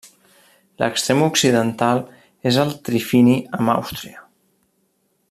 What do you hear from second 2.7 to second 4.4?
trifini amb Àustria.